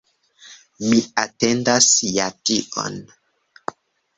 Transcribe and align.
Mi 0.85 1.01
atendas 1.23 1.91
ja 2.17 2.27
tion. 2.51 2.99